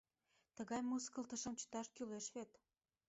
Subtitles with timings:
[0.55, 2.51] Тыгай мыскылтышым чыташ кӱлеш вет...